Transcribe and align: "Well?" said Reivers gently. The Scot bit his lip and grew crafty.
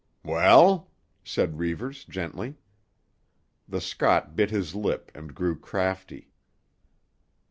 "Well?" 0.23 0.89
said 1.23 1.59
Reivers 1.59 2.05
gently. 2.05 2.55
The 3.69 3.79
Scot 3.79 4.35
bit 4.35 4.49
his 4.49 4.73
lip 4.73 5.11
and 5.13 5.35
grew 5.35 5.55
crafty. 5.55 6.31